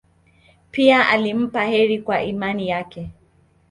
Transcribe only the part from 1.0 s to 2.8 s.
alimpa heri kwa imani